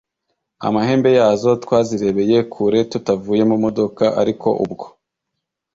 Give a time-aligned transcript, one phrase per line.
[0.67, 1.49] amahembe yazo.
[1.63, 4.85] Twazirebeye kure tutavuye mu modoka, ariko ubwo